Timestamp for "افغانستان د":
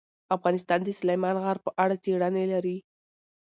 0.35-0.89